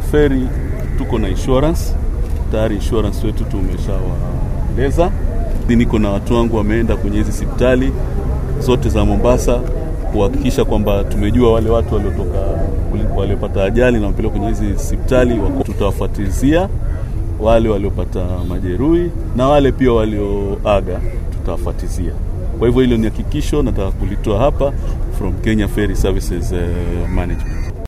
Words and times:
Feri 0.00 0.48
tuko 0.98 1.18
na 1.18 1.28
insurance 1.28 1.94
tayari, 2.52 2.74
insurance 2.74 3.26
wetu 3.26 3.44
tumeshawaeleza. 3.44 5.10
Niko 5.68 5.98
na 5.98 6.10
watu 6.10 6.34
wangu 6.34 6.56
wameenda 6.56 6.96
kwenye 6.96 7.16
hizi 7.16 7.30
hospitali 7.30 7.92
zote 8.60 8.88
za 8.88 9.04
Mombasa 9.04 9.54
kuhakikisha 10.12 10.64
kwamba 10.64 11.04
tumejua 11.04 11.52
wale 11.52 11.70
watu 11.70 11.94
waliotoka 11.94 12.38
waliopata 13.16 13.64
ajali 13.64 14.00
na 14.00 14.06
wapelekwa 14.06 14.38
kwenye 14.40 14.48
hizi 14.54 14.72
hospitali, 14.72 15.40
tutawafuatilizia 15.64 16.68
wale 17.40 17.68
waliopata 17.68 18.24
majeruhi 18.48 19.10
na 19.36 19.48
wale 19.48 19.72
pia 19.72 19.92
walioaga 19.92 21.00
tutawafuatizia. 21.32 22.12
Kwa 22.58 22.68
hivyo 22.68 22.82
hilo 22.82 22.96
ni 22.96 23.04
hakikisho 23.04 23.62
nataka 23.62 23.90
kulitoa 23.90 24.38
hapa 24.38 24.72
from 25.18 25.32
Kenya 25.32 25.68
Ferry 25.68 25.96
Services 25.96 26.52
eh, 26.52 26.68
Management. 27.14 27.71